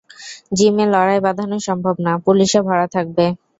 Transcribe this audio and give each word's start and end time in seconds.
জিমে 0.51 0.85
লড়াই 0.93 1.19
বাঁধানো 1.25 1.57
সম্ভব 1.67 1.95
না, 2.05 2.13
পুলিশে 2.25 2.59
ভরা 2.67 2.87
থাকবে! 2.95 3.25